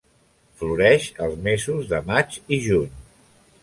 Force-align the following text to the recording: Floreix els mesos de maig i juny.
Floreix 0.61 1.05
els 1.27 1.37
mesos 1.51 1.87
de 1.95 2.03
maig 2.11 2.43
i 2.59 2.63
juny. 2.69 2.95